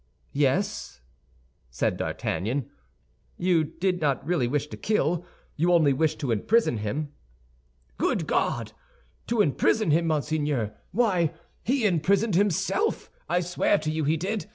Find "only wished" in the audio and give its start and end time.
5.71-6.17